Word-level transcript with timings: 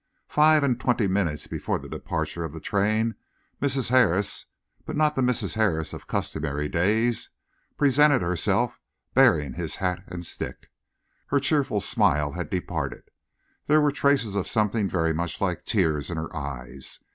Five 0.29 0.63
and 0.63 0.79
twenty 0.79 1.05
minutes 1.05 1.45
before 1.45 1.77
the 1.77 1.87
departure 1.87 2.43
of 2.43 2.53
the 2.53 2.59
train, 2.59 3.13
Mrs. 3.61 3.89
Harris 3.89 4.47
but 4.83 4.95
not 4.95 5.13
the 5.15 5.21
Mrs. 5.21 5.53
Harris 5.53 5.93
of 5.93 6.07
customary 6.07 6.67
days 6.67 7.29
presented 7.77 8.23
herself, 8.23 8.79
bearing 9.13 9.53
his 9.53 9.75
hat 9.75 10.03
and 10.07 10.25
stick. 10.25 10.71
Her 11.27 11.39
cheerful 11.39 11.81
smile 11.81 12.31
had 12.31 12.49
departed. 12.49 13.11
There 13.67 13.79
were 13.79 13.91
traces 13.91 14.35
of 14.35 14.47
something 14.47 14.89
very 14.89 15.13
much 15.13 15.39
like 15.39 15.65
tears 15.65 16.09
in 16.09 16.17
her 16.17 16.35
eyes. 16.35 16.99